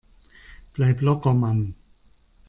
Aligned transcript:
Bleib 0.73 1.01
locker, 1.01 1.35
Mann! 1.35 1.75